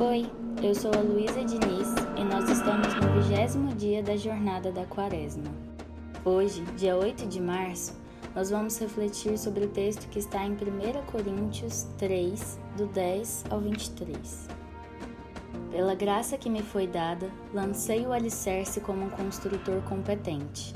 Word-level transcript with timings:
Oi, 0.00 0.28
eu 0.60 0.74
sou 0.74 0.90
a 0.92 1.00
Luísa 1.00 1.44
Diniz 1.44 1.94
e 2.16 2.24
nós 2.24 2.50
estamos 2.50 2.92
no 2.96 3.22
vigésimo 3.22 3.72
dia 3.76 4.02
da 4.02 4.16
jornada 4.16 4.72
da 4.72 4.84
Quaresma. 4.86 5.44
Hoje, 6.24 6.62
dia 6.76 6.96
8 6.96 7.28
de 7.28 7.40
março, 7.40 7.94
nós 8.34 8.50
vamos 8.50 8.76
refletir 8.76 9.38
sobre 9.38 9.66
o 9.66 9.68
texto 9.68 10.08
que 10.08 10.18
está 10.18 10.44
em 10.44 10.50
1 10.50 10.56
Coríntios 11.06 11.86
3, 11.96 12.58
do 12.76 12.86
10 12.86 13.44
ao 13.50 13.60
23. 13.60 14.48
Pela 15.70 15.94
graça 15.94 16.36
que 16.36 16.50
me 16.50 16.60
foi 16.60 16.88
dada, 16.88 17.30
lancei 17.52 18.04
o 18.04 18.12
alicerce 18.12 18.80
como 18.80 19.04
um 19.04 19.10
construtor 19.10 19.80
competente, 19.82 20.74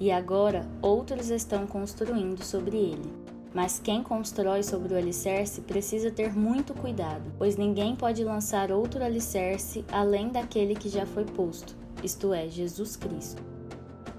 e 0.00 0.10
agora 0.10 0.66
outros 0.80 1.28
estão 1.28 1.66
construindo 1.66 2.42
sobre 2.42 2.78
ele. 2.78 3.23
Mas 3.54 3.78
quem 3.78 4.02
constrói 4.02 4.64
sobre 4.64 4.92
o 4.92 4.96
alicerce 4.98 5.60
precisa 5.60 6.10
ter 6.10 6.36
muito 6.36 6.74
cuidado, 6.74 7.22
pois 7.38 7.56
ninguém 7.56 7.94
pode 7.94 8.24
lançar 8.24 8.72
outro 8.72 9.04
alicerce 9.04 9.84
além 9.92 10.28
daquele 10.28 10.74
que 10.74 10.88
já 10.88 11.06
foi 11.06 11.24
posto, 11.24 11.76
isto 12.02 12.34
é, 12.34 12.48
Jesus 12.48 12.96
Cristo. 12.96 13.40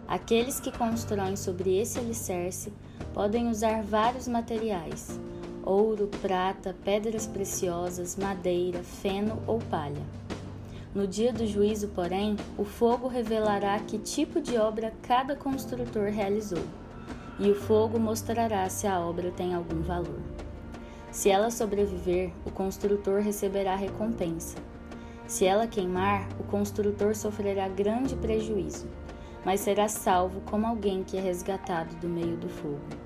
Aqueles 0.08 0.62
que 0.62 0.72
constroem 0.72 1.36
sobre 1.36 1.78
esse 1.78 2.00
alicerce 2.00 2.72
podem 3.14 3.50
usar 3.50 3.84
vários 3.84 4.26
materiais: 4.26 5.20
ouro, 5.64 6.10
prata, 6.22 6.74
pedras 6.86 7.28
preciosas, 7.28 8.16
madeira, 8.16 8.84
feno 8.84 9.38
ou 9.46 9.60
palha. 9.60 10.02
No 10.94 11.06
dia 11.06 11.34
do 11.34 11.46
juízo, 11.46 11.90
porém, 11.90 12.38
o 12.58 12.64
fogo 12.64 13.10
revelará 13.10 13.78
que 13.80 13.98
tipo 13.98 14.40
de 14.40 14.58
obra 14.58 14.94
cada 15.02 15.36
construtor 15.36 16.10
realizou 16.10 16.64
e 17.40 17.50
o 17.50 17.56
fogo 17.56 18.00
mostrará 18.00 18.68
se 18.70 18.88
a 18.88 19.00
obra 19.00 19.32
tem 19.32 19.54
algum 19.54 19.82
valor. 19.82 20.20
Se 21.12 21.30
ela 21.30 21.50
sobreviver, 21.50 22.32
o 22.46 22.52
construtor 22.52 23.22
receberá 23.22 23.76
recompensa. 23.76 24.58
Se 25.28 25.46
ela 25.46 25.68
queimar, 25.68 26.28
o 26.40 26.44
construtor 26.44 27.16
sofrerá 27.16 27.68
grande 27.68 28.16
prejuízo, 28.16 28.88
mas 29.44 29.62
será 29.62 29.88
salvo 29.88 30.42
como 30.42 30.68
alguém 30.68 31.04
que 31.04 31.18
é 31.18 31.22
resgatado 31.22 31.96
do 31.96 32.08
meio 32.08 32.38
do 32.38 32.48
fogo. 32.48 33.06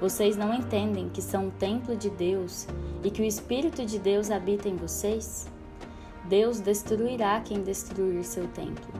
Vocês 0.00 0.36
não 0.36 0.52
entendem 0.52 1.08
que 1.08 1.22
são 1.22 1.48
o 1.48 1.52
templo 1.52 1.96
de 1.96 2.10
Deus 2.10 2.66
e 3.02 3.10
que 3.10 3.22
o 3.22 3.24
Espírito 3.24 3.84
de 3.86 3.98
Deus 3.98 4.30
habita 4.30 4.68
em 4.68 4.76
vocês? 4.76 5.46
Deus 6.24 6.60
destruirá 6.60 7.40
quem 7.40 7.62
destruir 7.62 8.24
seu 8.24 8.48
templo, 8.48 8.92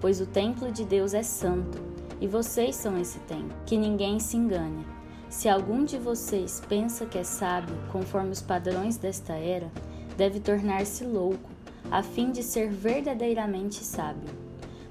pois 0.00 0.20
o 0.20 0.26
templo 0.26 0.72
de 0.72 0.84
Deus 0.84 1.12
é 1.12 1.22
santo 1.22 1.91
e 2.22 2.28
vocês 2.28 2.76
são 2.76 2.96
esse 2.96 3.18
tempo. 3.20 3.52
Que 3.66 3.76
ninguém 3.76 4.20
se 4.20 4.36
engane. 4.36 4.86
Se 5.28 5.48
algum 5.48 5.84
de 5.84 5.98
vocês 5.98 6.62
pensa 6.68 7.04
que 7.04 7.18
é 7.18 7.24
sábio, 7.24 7.74
conforme 7.90 8.30
os 8.30 8.40
padrões 8.40 8.96
desta 8.96 9.32
era, 9.32 9.68
deve 10.16 10.38
tornar-se 10.38 11.04
louco, 11.04 11.50
a 11.90 12.00
fim 12.00 12.30
de 12.30 12.44
ser 12.44 12.70
verdadeiramente 12.70 13.82
sábio. 13.82 14.32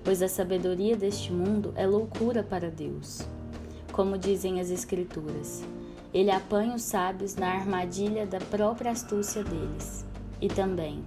Pois 0.03 0.21
a 0.21 0.27
sabedoria 0.27 0.97
deste 0.97 1.31
mundo 1.31 1.71
é 1.77 1.87
loucura 1.87 2.43
para 2.43 2.69
Deus. 2.69 3.21
Como 3.93 4.17
dizem 4.17 4.59
as 4.59 4.69
Escrituras, 4.69 5.63
ele 6.13 6.31
apanha 6.31 6.75
os 6.75 6.81
sábios 6.81 7.35
na 7.35 7.47
armadilha 7.47 8.25
da 8.25 8.39
própria 8.39 8.91
astúcia 8.91 9.41
deles. 9.41 10.05
E 10.41 10.49
também, 10.49 11.01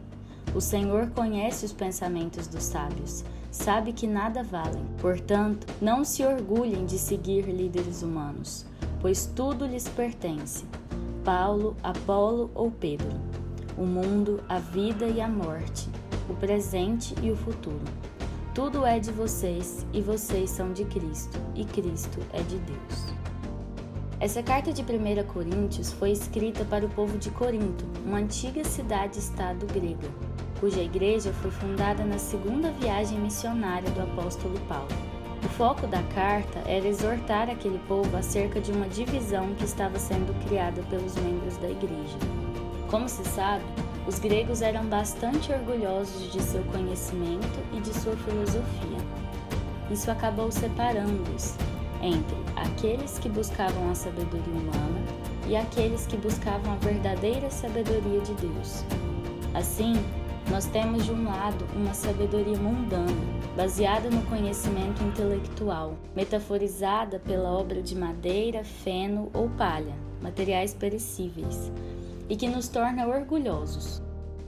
o 0.54 0.60
Senhor 0.60 1.10
conhece 1.10 1.66
os 1.66 1.72
pensamentos 1.72 2.46
dos 2.46 2.62
sábios, 2.62 3.22
sabe 3.54 3.92
que 3.92 4.06
nada 4.06 4.42
valem. 4.42 4.84
Portanto, 5.00 5.66
não 5.80 6.04
se 6.04 6.24
orgulhem 6.24 6.84
de 6.84 6.98
seguir 6.98 7.42
líderes 7.42 8.02
humanos, 8.02 8.66
pois 9.00 9.26
tudo 9.26 9.64
lhes 9.64 9.88
pertence. 9.88 10.64
Paulo, 11.24 11.76
Apolo 11.82 12.50
ou 12.52 12.70
Pedro. 12.70 13.16
O 13.78 13.86
mundo, 13.86 14.42
a 14.48 14.58
vida 14.58 15.06
e 15.06 15.20
a 15.20 15.28
morte, 15.28 15.88
o 16.28 16.34
presente 16.34 17.14
e 17.22 17.30
o 17.30 17.36
futuro. 17.36 17.84
Tudo 18.52 18.84
é 18.84 18.98
de 18.98 19.12
vocês 19.12 19.86
e 19.92 20.00
vocês 20.00 20.50
são 20.50 20.72
de 20.72 20.84
Cristo, 20.84 21.38
e 21.54 21.64
Cristo 21.64 22.18
é 22.32 22.42
de 22.42 22.56
Deus. 22.58 23.14
Essa 24.20 24.42
carta 24.42 24.72
de 24.72 24.82
1 24.82 25.26
Coríntios 25.32 25.92
foi 25.92 26.10
escrita 26.10 26.64
para 26.64 26.86
o 26.86 26.88
povo 26.88 27.18
de 27.18 27.30
Corinto, 27.30 27.84
uma 28.04 28.18
antiga 28.18 28.64
cidade-estado 28.64 29.66
grega 29.66 30.08
cuja 30.64 30.80
igreja 30.80 31.30
foi 31.42 31.50
fundada 31.50 32.06
na 32.06 32.16
segunda 32.16 32.70
viagem 32.70 33.18
missionária 33.18 33.90
do 33.90 34.00
apóstolo 34.00 34.58
Paulo. 34.60 34.88
O 35.44 35.48
foco 35.50 35.86
da 35.86 36.02
carta 36.14 36.58
era 36.66 36.88
exortar 36.88 37.50
aquele 37.50 37.78
povo 37.80 38.16
acerca 38.16 38.58
de 38.62 38.72
uma 38.72 38.88
divisão 38.88 39.54
que 39.56 39.64
estava 39.66 39.98
sendo 39.98 40.32
criada 40.46 40.80
pelos 40.88 41.14
membros 41.16 41.58
da 41.58 41.68
igreja. 41.68 42.16
Como 42.90 43.06
se 43.10 43.22
sabe, 43.26 43.62
os 44.06 44.18
gregos 44.18 44.62
eram 44.62 44.86
bastante 44.86 45.52
orgulhosos 45.52 46.32
de 46.32 46.40
seu 46.40 46.62
conhecimento 46.62 47.60
e 47.74 47.80
de 47.80 47.92
sua 47.92 48.16
filosofia. 48.16 49.04
Isso 49.90 50.10
acabou 50.10 50.50
separando-os 50.50 51.56
entre 52.00 52.36
aqueles 52.56 53.18
que 53.18 53.28
buscavam 53.28 53.90
a 53.90 53.94
sabedoria 53.94 54.54
humana 54.54 55.02
e 55.46 55.56
aqueles 55.56 56.06
que 56.06 56.16
buscavam 56.16 56.72
a 56.72 56.76
verdadeira 56.76 57.50
sabedoria 57.50 58.20
de 58.22 58.32
Deus. 58.32 58.82
Assim, 59.52 59.92
nós 60.50 60.66
temos 60.66 61.04
de 61.04 61.12
um 61.12 61.24
lado 61.24 61.64
uma 61.74 61.94
sabedoria 61.94 62.58
mundana, 62.58 63.10
baseada 63.56 64.10
no 64.10 64.22
conhecimento 64.26 65.02
intelectual, 65.02 65.94
metaforizada 66.14 67.18
pela 67.18 67.50
obra 67.50 67.82
de 67.82 67.96
madeira, 67.96 68.62
feno 68.62 69.30
ou 69.32 69.48
palha, 69.50 69.94
materiais 70.20 70.74
perecíveis, 70.74 71.72
e 72.28 72.36
que 72.36 72.48
nos 72.48 72.68
torna 72.68 73.06
orgulhosos. 73.06 74.02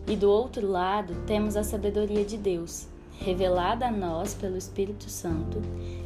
E 0.06 0.14
do 0.14 0.30
outro 0.30 0.68
lado, 0.70 1.14
temos 1.26 1.56
a 1.56 1.64
sabedoria 1.64 2.24
de 2.24 2.36
Deus, 2.36 2.86
revelada 3.18 3.86
a 3.86 3.90
nós 3.90 4.34
pelo 4.34 4.56
Espírito 4.56 5.08
Santo 5.08 5.60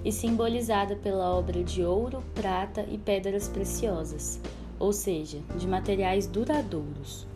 e 0.05 0.13
simbolizada 0.13 0.97
pela 0.97 1.35
obra 1.35 1.63
de 1.63 1.85
ouro, 1.85 2.23
prata 2.35 2.87
e 2.91 2.97
pedras 2.97 3.49
preciosas, 3.49 4.41
ou 4.79 4.93
seja, 4.93 5.39
de 5.59 5.67
materiais 5.67 6.27
duradouros. 6.27 7.30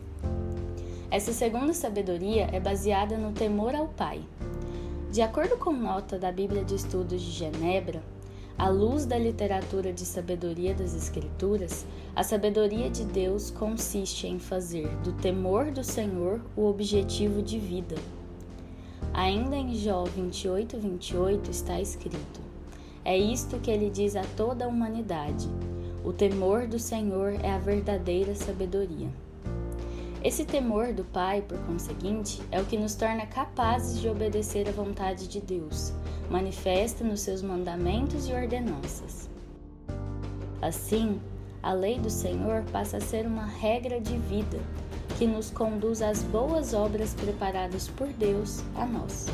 Essa 1.15 1.31
segunda 1.31 1.73
sabedoria 1.73 2.49
é 2.51 2.59
baseada 2.59 3.17
no 3.17 3.31
temor 3.31 3.73
ao 3.73 3.87
Pai. 3.87 4.21
De 5.09 5.21
acordo 5.21 5.55
com 5.55 5.71
nota 5.71 6.19
da 6.19 6.29
Bíblia 6.29 6.61
de 6.65 6.75
Estudos 6.75 7.21
de 7.21 7.31
Genebra, 7.31 8.03
à 8.57 8.67
luz 8.67 9.05
da 9.05 9.17
literatura 9.17 9.93
de 9.93 10.05
sabedoria 10.05 10.75
das 10.75 10.93
Escrituras, 10.93 11.85
a 12.13 12.21
sabedoria 12.21 12.89
de 12.89 13.05
Deus 13.05 13.49
consiste 13.49 14.27
em 14.27 14.39
fazer 14.39 14.89
do 15.05 15.13
temor 15.13 15.71
do 15.71 15.85
Senhor 15.85 16.41
o 16.53 16.65
objetivo 16.65 17.41
de 17.41 17.59
vida. 17.59 17.95
Ainda 19.13 19.55
em 19.55 19.73
Jó 19.73 20.03
28, 20.03 20.77
28 20.77 21.49
está 21.49 21.79
escrito: 21.79 22.41
É 23.05 23.17
isto 23.17 23.57
que 23.59 23.71
ele 23.71 23.89
diz 23.89 24.17
a 24.17 24.23
toda 24.35 24.65
a 24.65 24.67
humanidade: 24.67 25.47
o 26.03 26.11
temor 26.11 26.67
do 26.67 26.77
Senhor 26.77 27.35
é 27.41 27.51
a 27.51 27.57
verdadeira 27.57 28.35
sabedoria. 28.35 29.07
Esse 30.25 30.43
temor 30.43 30.91
do 30.91 31.03
Pai, 31.03 31.43
por 31.43 31.59
conseguinte, 31.67 32.41
é 32.51 32.59
o 32.59 32.65
que 32.65 32.79
nos 32.79 32.95
torna 32.95 33.27
capazes 33.27 34.01
de 34.01 34.09
obedecer 34.09 34.67
à 34.67 34.71
vontade 34.71 35.27
de 35.27 35.39
Deus, 35.39 35.93
manifesta 36.31 37.03
nos 37.03 37.19
seus 37.19 37.43
mandamentos 37.43 38.27
e 38.27 38.33
ordenanças. 38.33 39.29
Assim, 40.59 41.21
a 41.61 41.73
lei 41.73 41.99
do 41.99 42.09
Senhor 42.09 42.63
passa 42.71 42.97
a 42.97 43.01
ser 43.01 43.27
uma 43.27 43.45
regra 43.45 44.01
de 44.01 44.17
vida 44.17 44.57
que 45.15 45.27
nos 45.27 45.51
conduz 45.51 46.01
às 46.01 46.23
boas 46.23 46.73
obras 46.73 47.13
preparadas 47.13 47.87
por 47.87 48.07
Deus 48.07 48.63
a 48.75 48.83
nós 48.83 49.27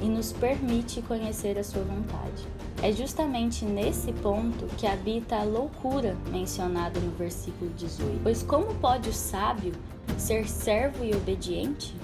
e 0.00 0.08
nos 0.08 0.32
permite 0.32 1.02
conhecer 1.02 1.58
a 1.58 1.64
Sua 1.64 1.82
vontade. 1.82 2.46
É 2.82 2.92
justamente 2.92 3.64
nesse 3.64 4.12
ponto 4.12 4.66
que 4.76 4.86
habita 4.86 5.36
a 5.36 5.44
loucura 5.44 6.16
mencionada 6.30 7.00
no 7.00 7.10
versículo 7.12 7.70
18. 7.76 8.20
Pois 8.22 8.42
como 8.42 8.74
pode 8.76 9.08
o 9.08 9.12
sábio 9.12 9.72
ser 10.16 10.48
servo 10.48 11.04
e 11.04 11.14
obediente? 11.14 11.94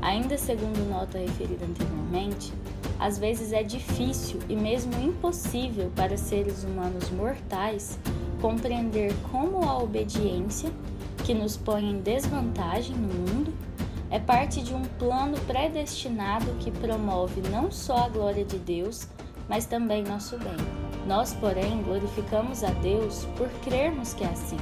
Ainda 0.00 0.36
segundo 0.36 0.88
nota 0.88 1.18
referida 1.18 1.64
anteriormente, 1.64 2.52
às 2.98 3.18
vezes 3.18 3.52
é 3.52 3.62
difícil 3.62 4.40
e 4.48 4.56
mesmo 4.56 4.92
impossível 5.00 5.90
para 5.94 6.16
seres 6.16 6.64
humanos 6.64 7.10
mortais 7.10 7.98
compreender 8.40 9.14
como 9.30 9.64
a 9.68 9.78
obediência, 9.78 10.72
que 11.24 11.32
nos 11.32 11.56
põe 11.56 11.88
em 11.88 12.00
desvantagem 12.00 12.96
no 12.96 13.08
mundo, 13.08 13.52
é 14.12 14.18
parte 14.20 14.62
de 14.62 14.74
um 14.74 14.82
plano 14.98 15.40
predestinado 15.46 16.52
que 16.60 16.70
promove 16.70 17.40
não 17.50 17.70
só 17.70 18.04
a 18.04 18.08
glória 18.10 18.44
de 18.44 18.58
Deus, 18.58 19.08
mas 19.48 19.64
também 19.64 20.04
nosso 20.04 20.36
bem. 20.36 20.54
Nós, 21.06 21.32
porém, 21.32 21.82
glorificamos 21.82 22.62
a 22.62 22.68
Deus 22.72 23.26
por 23.38 23.48
crermos 23.64 24.12
que 24.12 24.22
é 24.22 24.28
assim, 24.28 24.58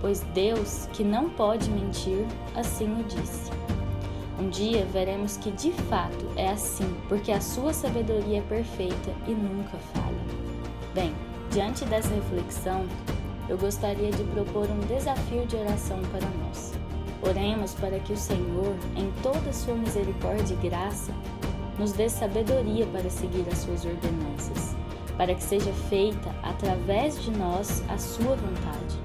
pois 0.00 0.20
Deus, 0.32 0.88
que 0.94 1.04
não 1.04 1.28
pode 1.28 1.70
mentir, 1.70 2.24
assim 2.56 2.90
o 2.98 3.04
disse. 3.04 3.50
Um 4.40 4.48
dia 4.48 4.86
veremos 4.86 5.36
que 5.36 5.50
de 5.50 5.70
fato 5.70 6.26
é 6.34 6.48
assim, 6.48 6.96
porque 7.10 7.30
a 7.30 7.42
sua 7.42 7.74
sabedoria 7.74 8.38
é 8.38 8.42
perfeita 8.42 9.12
e 9.26 9.32
nunca 9.32 9.76
falha. 9.92 10.24
Bem, 10.94 11.14
diante 11.50 11.84
dessa 11.84 12.14
reflexão, 12.14 12.86
eu 13.50 13.58
gostaria 13.58 14.10
de 14.10 14.24
propor 14.24 14.66
um 14.70 14.80
desafio 14.80 15.44
de 15.46 15.56
oração 15.56 15.98
para 16.10 16.26
nós. 16.42 16.87
Oremos 17.22 17.74
para 17.74 17.98
que 17.98 18.12
o 18.12 18.16
Senhor, 18.16 18.74
em 18.96 19.10
toda 19.22 19.52
sua 19.52 19.74
misericórdia 19.74 20.54
e 20.54 20.68
graça, 20.68 21.12
nos 21.78 21.92
dê 21.92 22.08
sabedoria 22.08 22.86
para 22.86 23.10
seguir 23.10 23.46
as 23.50 23.58
suas 23.58 23.84
ordenanças, 23.84 24.76
para 25.16 25.34
que 25.34 25.42
seja 25.42 25.72
feita 25.88 26.30
através 26.42 27.22
de 27.22 27.30
nós 27.30 27.82
a 27.88 27.98
sua 27.98 28.36
vontade, 28.36 28.98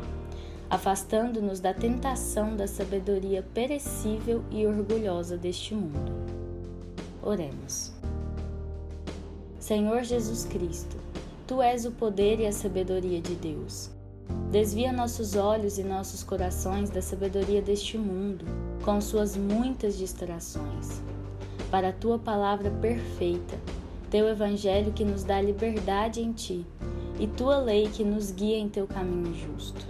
afastando-nos 0.69 1.59
da 1.59 1.73
tentação 1.73 2.55
da 2.55 2.67
sabedoria 2.67 3.43
perecível 3.53 4.43
e 4.51 4.65
orgulhosa 4.65 5.37
deste 5.37 5.73
mundo. 5.73 6.11
Oremos. 7.21 7.93
Senhor 9.59 10.03
Jesus 10.03 10.45
Cristo, 10.45 10.97
tu 11.47 11.61
és 11.61 11.85
o 11.85 11.91
poder 11.91 12.39
e 12.39 12.45
a 12.45 12.51
sabedoria 12.51 13.21
de 13.21 13.33
Deus. 13.35 13.89
Desvia 14.51 14.91
nossos 14.91 15.35
olhos 15.35 15.77
e 15.77 15.83
nossos 15.83 16.23
corações 16.23 16.89
da 16.89 17.01
sabedoria 17.01 17.61
deste 17.61 17.97
mundo, 17.97 18.45
com 18.83 19.01
suas 19.01 19.35
muitas 19.35 19.97
distrações 19.97 21.01
para 21.73 21.89
a 21.89 21.91
tua 21.91 22.19
palavra 22.19 22.69
perfeita, 22.69 23.59
teu 24.11 24.29
evangelho 24.29 24.91
que 24.91 25.03
nos 25.03 25.23
dá 25.23 25.41
liberdade 25.41 26.21
em 26.21 26.31
ti 26.31 26.63
e 27.19 27.25
tua 27.25 27.57
lei 27.57 27.89
que 27.89 28.03
nos 28.03 28.29
guia 28.29 28.59
em 28.59 28.69
teu 28.69 28.85
caminho 28.85 29.33
justo. 29.33 29.83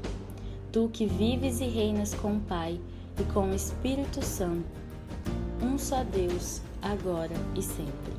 Tu 0.72 0.90
que 0.94 1.06
vives 1.06 1.60
e 1.60 1.66
reinas 1.66 2.14
com 2.14 2.38
o 2.38 2.40
Pai 2.40 2.80
e 3.20 3.24
com 3.34 3.52
o 3.52 3.54
Espírito 3.54 4.24
Santo, 4.24 4.64
um 5.62 5.78
só 5.78 6.06
Deus, 6.06 6.62
agora 6.82 7.36
e 7.54 7.62
sempre. 7.62 8.14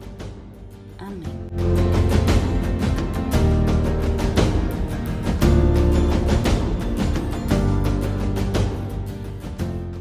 Amém. 0.99 2.14